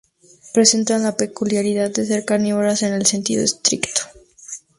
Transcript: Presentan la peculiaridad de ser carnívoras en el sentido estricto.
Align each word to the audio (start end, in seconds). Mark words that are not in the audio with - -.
Presentan 0.55 1.03
la 1.03 1.15
peculiaridad 1.15 1.91
de 1.91 2.07
ser 2.07 2.25
carnívoras 2.25 2.81
en 2.81 2.93
el 2.95 3.05
sentido 3.05 3.43
estricto. 3.43 4.01